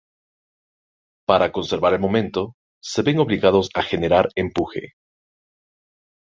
Para 1.27 1.51
conservar 1.51 1.93
el 1.93 1.99
momento, 1.99 2.55
se 2.79 3.03
ven 3.03 3.19
obligados 3.19 3.69
a 3.75 3.83
generar 3.83 4.29
empuje. 4.33 4.93